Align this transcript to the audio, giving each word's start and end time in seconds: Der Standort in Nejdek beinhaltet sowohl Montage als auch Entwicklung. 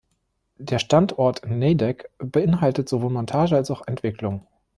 Der 0.57 0.79
Standort 0.79 1.41
in 1.43 1.59
Nejdek 1.59 2.09
beinhaltet 2.17 2.89
sowohl 2.89 3.11
Montage 3.11 3.55
als 3.55 3.69
auch 3.69 3.85
Entwicklung. 3.85 4.47